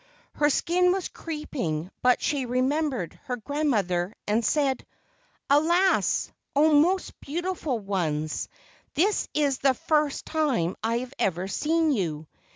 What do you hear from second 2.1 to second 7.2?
she remembered her grandmother and said: "Alas, O most